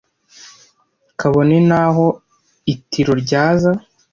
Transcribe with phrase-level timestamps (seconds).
[1.19, 2.05] Kabone n’aho
[2.73, 3.71] Itiro ryaza,